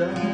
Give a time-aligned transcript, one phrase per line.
[0.00, 0.29] that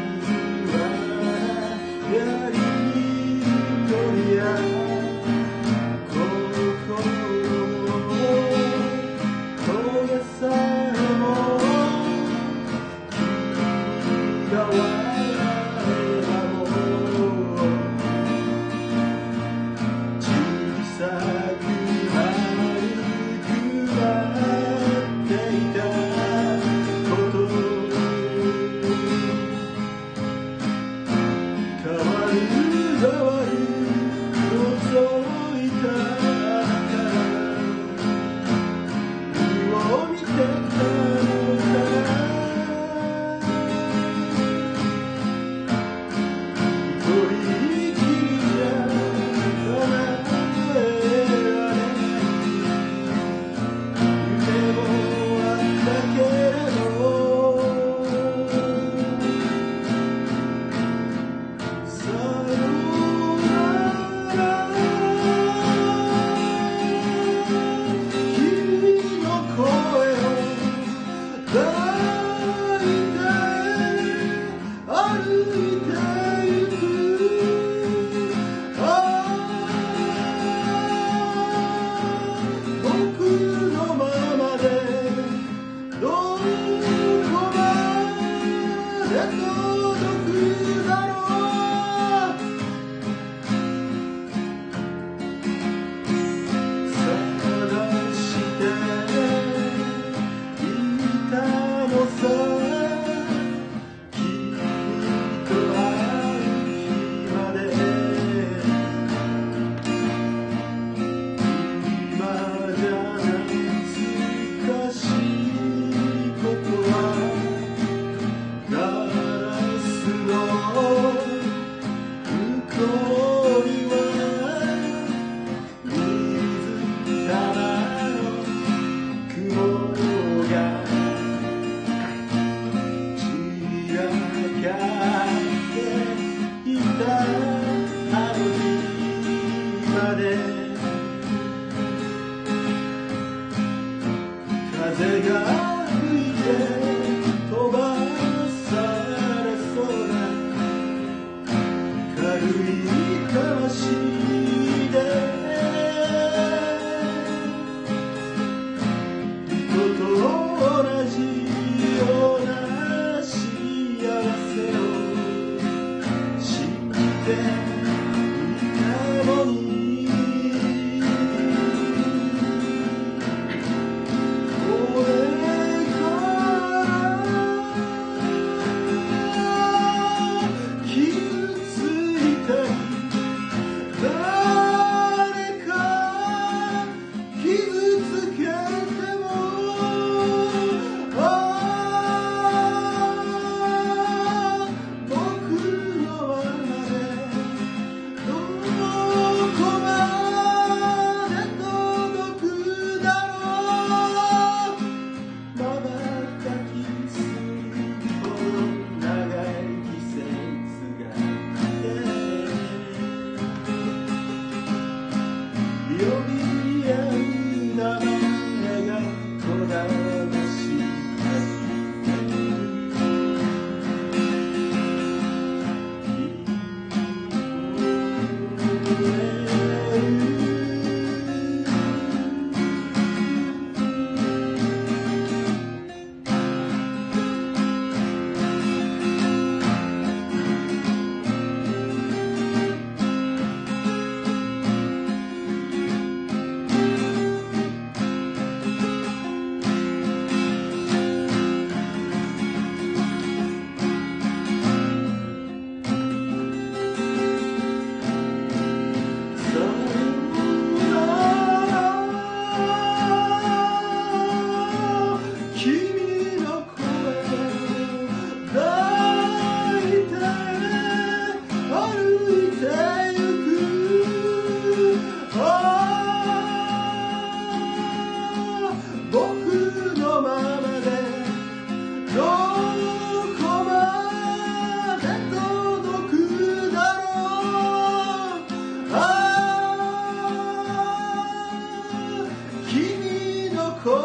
[215.98, 216.35] You.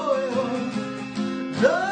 [0.04, 1.91] oh, oh.